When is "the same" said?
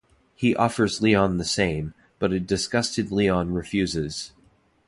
1.37-1.93